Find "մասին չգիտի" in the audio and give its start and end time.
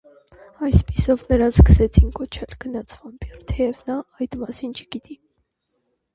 4.47-5.21